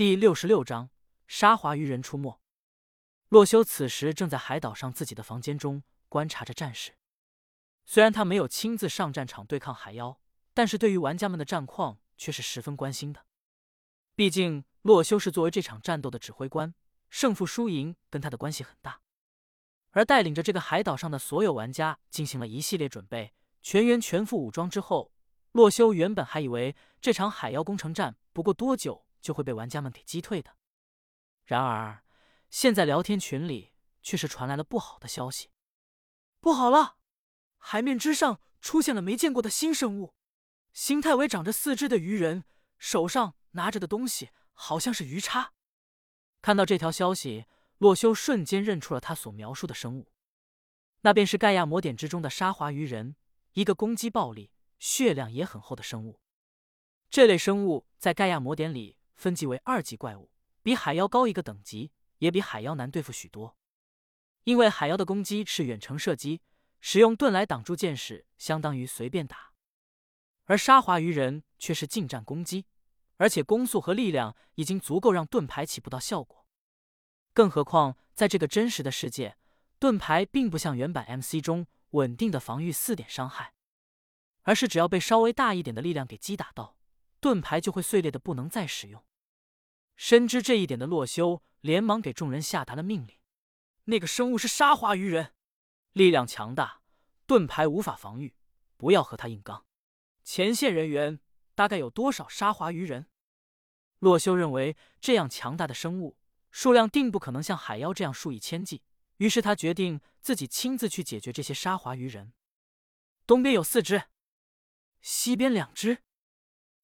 [0.00, 0.88] 第六十六章
[1.26, 2.40] 沙华鱼人出没。
[3.28, 6.96] 洛修此时正在海岛上自己的房间中观察着战事。
[7.84, 10.18] 虽然他没有亲自上战场对抗海妖，
[10.54, 13.26] 但是对于玩家们的战况却是十分关心的。
[14.14, 16.74] 毕竟洛修是作为这场战斗的指挥官，
[17.10, 19.02] 胜负输赢跟他的关系很大。
[19.90, 25.12] 而带领着这个海岛上的所有玩家进行了一系列准备，全员全副武装之后，
[25.52, 29.04] 洛修原本还以为这场海妖攻城战不过多久。
[29.20, 30.56] 就会被玩家们给击退的。
[31.44, 32.04] 然而，
[32.48, 33.72] 现在聊天群里
[34.02, 35.50] 却是传来了不好的消息。
[36.40, 36.96] 不好了，
[37.58, 40.14] 海面之上出现了没见过的新生物，
[40.72, 42.44] 形态为长着四肢的鱼人，
[42.78, 45.52] 手上拿着的东西好像是鱼叉。
[46.40, 47.46] 看到这条消息，
[47.78, 50.12] 洛修瞬间认出了他所描述的生物，
[51.00, 53.16] 那便是盖亚魔典之中的沙华鱼人，
[53.52, 56.20] 一个攻击暴力、血量也很厚的生物。
[57.10, 58.96] 这类生物在盖亚魔典里。
[59.20, 60.30] 分级为二级怪物，
[60.62, 63.54] 比海妖高一个等级，也比海妖难对付许多。
[64.44, 66.40] 因为海妖的攻击是远程射击，
[66.80, 69.52] 使用盾来挡住箭矢，相当于随便打；
[70.46, 72.64] 而沙华鱼人却是近战攻击，
[73.18, 76.46] 而且攻速和力量已经足够让盾牌起不到效果。
[77.34, 79.36] 更何况在这个真实的世界，
[79.78, 83.52] 盾牌并不像原版 MC 中稳定的防御四点伤害，
[84.44, 86.78] 而是只要被稍微大一点的力量给击打到，
[87.20, 89.04] 盾牌就会碎裂的不能再使用。
[90.02, 93.18] 深知这一点的洛修连忙给众人下达了命令
[93.84, 95.34] ：“那个生物是沙华鱼人，
[95.92, 96.80] 力量强大，
[97.26, 98.34] 盾牌无法防御，
[98.78, 99.66] 不要和他硬刚。
[100.24, 101.20] 前线人员
[101.54, 103.08] 大概有多少沙华鱼人？”
[104.00, 106.16] 洛修认为这样强大的生物
[106.50, 108.82] 数量定不可能像海妖这样数以千计，
[109.18, 112.32] 于是他决定自己亲自去解决这些沙华鱼人。
[113.26, 114.04] 东边有四只，
[115.02, 115.98] 西边两只，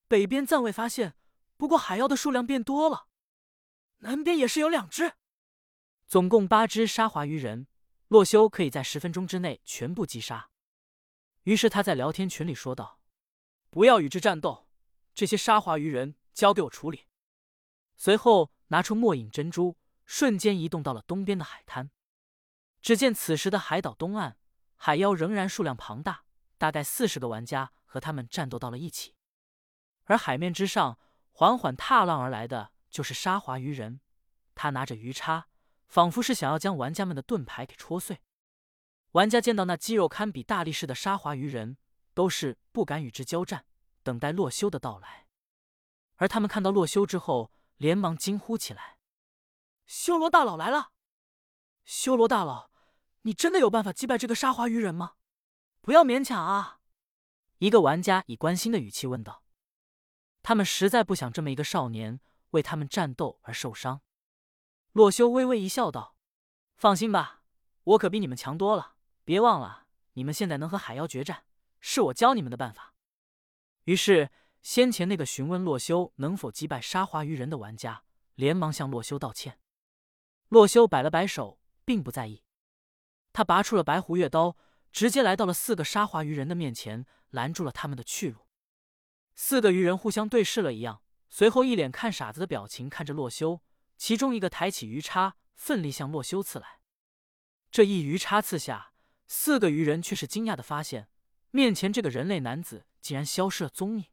[0.07, 1.15] 北边暂未发现。
[1.57, 3.09] 不过海妖的数量变多了，
[3.99, 5.15] 南边也是有两只，
[6.07, 7.67] 总共八只沙华鱼人。
[8.09, 10.51] 洛修可以在十分钟之内全部击杀。
[11.43, 13.01] 于是他在聊天群里说道
[13.69, 14.69] ：“不要与之战斗，
[15.13, 17.07] 这些沙华鱼人交给我处理。”
[17.97, 21.91] 随后拿出末影珍珠，瞬间移动到了东边的海滩。
[22.81, 24.39] 只见此时的海岛东岸，
[24.77, 26.27] 海妖仍然数量庞大，
[26.59, 29.17] 大概四十个玩家和他们战斗到了一起，
[30.05, 30.99] 而海面之上。
[31.39, 34.01] 缓缓踏浪而来的就是沙华鱼人，
[34.55, 35.49] 他拿着鱼叉，
[35.87, 38.23] 仿佛是想要将玩家们的盾牌给戳碎。
[39.11, 41.77] 玩家见到那肌肉堪比大力士的沙华鱼人，
[42.15, 43.67] 都是不敢与之交战，
[44.03, 45.27] 等待洛修的到来。
[46.15, 48.97] 而他们看到洛修之后，连忙惊呼起来
[49.85, 50.93] ：“修罗大佬来了！
[51.85, 52.71] 修罗大佬，
[53.23, 55.17] 你真的有办法击败这个沙华鱼人吗？
[55.83, 56.81] 不要勉强啊！”
[57.61, 59.43] 一个玩家以关心的语气问道。
[60.47, 62.21] 他们实在不想这么一个少年
[62.51, 64.03] 为他们战斗而受伤。
[64.93, 66.15] 洛修微微一笑，道
[66.79, 67.43] ：“放心吧，
[67.83, 68.95] 我可比你们强多了。
[69.25, 71.47] 别忘了，你们现在能和海妖决战，
[71.81, 72.95] 是我教你们的办法。”
[73.87, 74.31] 于是，
[74.63, 78.05] 先前那个询问洛修能否击败沙华鱼人的玩家，
[78.37, 79.59] 连忙向洛修道歉。
[80.47, 82.45] 洛修摆了摆手，并不在意。
[83.33, 84.57] 他拔出了白狐月刀，
[84.93, 88.46] 直接来到了四个沙华鱼人的面前，拦住了他们的去路。
[89.39, 93.61] 四个鱼人互相对视了一样，随后一脸看傻子的表情看着洛修。
[93.99, 96.81] 其中一个抬起鱼叉，奋力向洛修刺来。
[97.71, 98.93] 这一鱼叉刺下，
[99.27, 101.09] 四个鱼人却是惊讶的发现，
[101.51, 104.07] 面前这个人类男子竟然消失了踪影。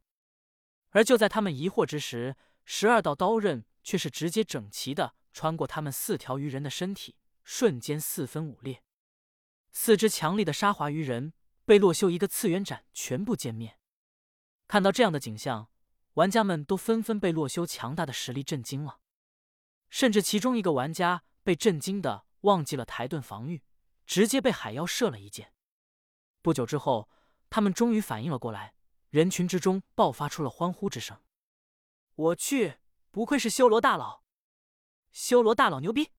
[0.90, 8.82] 而就在他们疑惑之时，十二道刀刃却是直接整齐的穿过他们四条鱼人的身体，瞬间四分五裂。
[9.72, 11.32] 四只强力的沙华鱼人
[11.64, 13.78] 被洛修一个次元斩全部歼灭。
[14.74, 15.70] 看到这样的景象，
[16.14, 18.98] 玩家们都纷纷被洛修强大的实力震惊了，
[19.88, 23.62] 甚至其中一个玩家被震惊的忘记了抬盾防御，
[24.04, 25.52] 直接被海妖射了一箭。
[26.42, 27.08] 不久之后，
[27.48, 28.74] 他们终于反应了过来，
[29.10, 31.22] 人群之中爆发出了欢呼之声。
[32.16, 32.78] 我去，
[33.12, 34.24] 不愧是修罗大佬，
[35.12, 36.10] 修罗大佬牛逼！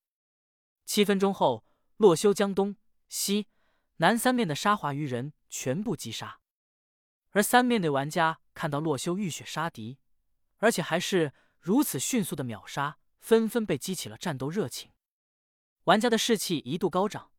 [0.85, 1.65] 七分钟后，
[1.97, 2.77] 洛修将东
[3.09, 3.47] 西
[3.97, 6.39] 南三面的沙华鱼人全部击杀。
[7.35, 9.97] 而三面的玩家看到洛修浴血杀敌，
[10.59, 14.91] 而且还是如此迅速的秒杀，纷纷被激起了战斗热情。
[15.83, 17.31] 玩家的士气一度高涨，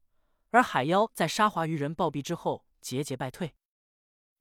[0.51, 3.55] 而海妖在沙华鱼人暴毙之后节节败退。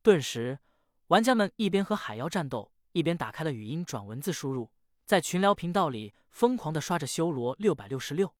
[0.04, 0.60] 顿时，
[1.08, 4.74] 玩家们一边和海妖战斗，一边打开了语音转文字输入，
[5.06, 8.36] 在群聊频道里疯狂的刷着修罗六百六十六。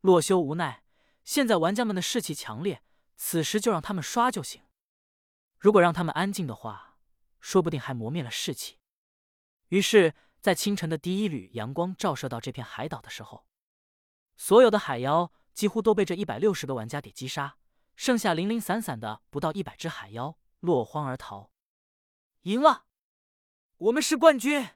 [0.00, 0.82] 洛修无奈，
[1.24, 2.82] 现在玩家们的士气强烈，
[3.16, 4.62] 此时就让他们刷就行。
[5.62, 6.98] 如果让他们安静的话，
[7.38, 8.80] 说不定还磨灭了士气。
[9.68, 13.46] 于是，在清晨的第一缕阳光照射到这片海岛的时候，
[14.36, 17.58] 所有的海妖几乎都被这一百六十个玩家给击杀，
[17.94, 21.52] 剩下零零散散的不到一百只海妖落荒而逃。
[22.40, 22.86] 赢了，
[23.76, 24.70] 我们是冠军！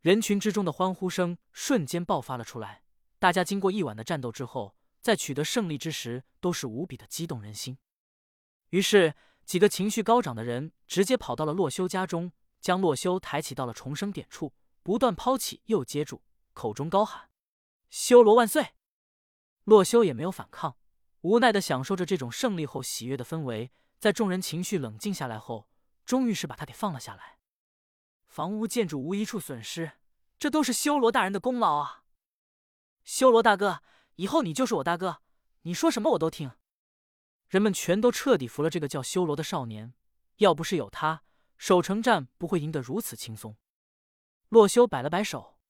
[0.00, 2.82] 人群之中的欢呼声瞬间爆发了出来。
[3.20, 7.78] 大家经过一晚的战斗之后，在取得胜利之时，都是无比的激动人心。
[8.70, 9.14] 于是，
[9.44, 17.28] 几个情绪高涨的人直接跑到了洛修家中，将洛修抬起到了重生点处，不断抛起又接住，口中高喊
[17.90, 18.74] ：“修罗万岁！”
[19.64, 20.76] 洛修也没有反抗，
[21.20, 23.70] 无奈的享受着这种胜利后喜悦的氛围。
[23.98, 25.68] 在众人情绪冷静下来后，
[26.04, 27.38] 终于是把他给放了下来。
[28.26, 29.92] 房屋建筑无一处损失，
[30.38, 32.02] 这都是修罗大人的功劳啊！
[33.04, 33.82] 修罗大哥，
[34.16, 35.22] 以后你就是我大哥，
[35.62, 36.50] 你说什么我都听。
[37.54, 39.94] 人们全都彻底服了这个叫修罗的少年。
[40.38, 41.22] 要不是有他，
[41.56, 43.56] 守城战不会赢得如此轻松。
[44.48, 45.60] 洛修摆了摆手，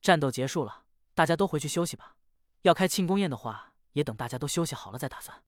[0.00, 2.16] 战斗结束了，大家都回去休息吧。
[2.62, 5.44] 要开庆功宴的话，也等大家都休息好了再打算。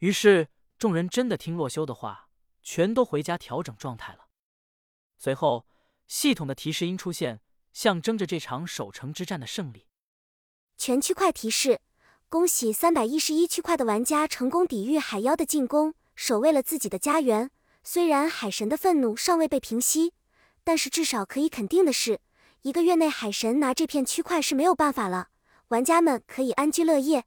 [0.00, 2.28] 于是众人真的听洛修的话，
[2.60, 4.28] 全都回家调整状态了。
[5.16, 5.66] 随后，
[6.08, 7.40] 系统的提示音出现，
[7.72, 9.88] 象征着这场守城之战的胜利。
[10.76, 11.80] 全区块提示。
[12.30, 17.50] 恭喜三百一十一区块的玩家成功抵御海妖的进攻，守卫了自己的家园。
[17.82, 20.12] 虽然海神的愤怒尚未被平息，
[20.62, 22.20] 但是至少可以肯定的是，
[22.62, 25.30] 一个月内海神拿这片区块是没有办法了。
[25.70, 27.24] 玩家们可以安居乐业。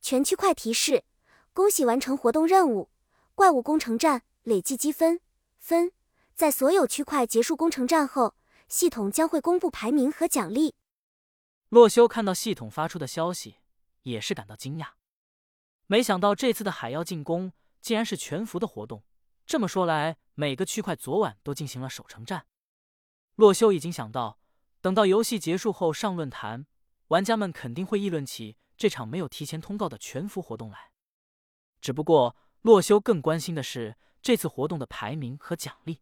[0.00, 1.02] 全区块提示：
[1.52, 2.90] 恭喜完成活动任务——
[3.34, 5.18] 怪物工程战，累计积分
[5.58, 5.90] 分。
[6.36, 8.36] 在所有区块结束工程战后，
[8.68, 10.76] 系统将会公布排名和奖励。
[11.70, 13.56] 洛修看到系统发出的消息。
[14.04, 14.92] 也是感到惊讶，
[15.86, 19.04] 没想到这次的海妖进攻竟然是全服的活动。
[19.44, 22.46] 这么说来，每个区块昨晚都进行了守城战。
[23.34, 24.38] 洛修已经想到，
[24.80, 26.66] 等到游戏结束后上论坛，
[27.08, 30.92] 玩家们肯定会议论起这场没有提前通告的全服活动来。
[31.80, 36.00] 只不过，洛修更关心的是这次活动的排名和奖励。